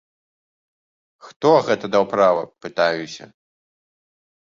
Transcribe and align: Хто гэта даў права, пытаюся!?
Хто 1.25 1.51
гэта 1.67 1.85
даў 1.95 2.05
права, 2.13 2.41
пытаюся!? 2.67 3.25